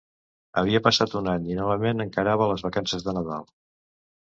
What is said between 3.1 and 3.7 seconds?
de Nadal.